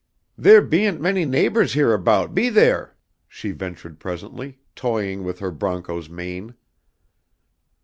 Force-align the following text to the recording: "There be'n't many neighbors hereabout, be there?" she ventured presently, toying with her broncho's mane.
"There 0.35 0.63
be'n't 0.63 0.99
many 0.99 1.25
neighbors 1.25 1.73
hereabout, 1.73 2.33
be 2.33 2.49
there?" 2.49 2.95
she 3.27 3.51
ventured 3.51 3.99
presently, 3.99 4.57
toying 4.75 5.23
with 5.23 5.37
her 5.37 5.51
broncho's 5.51 6.09
mane. 6.09 6.55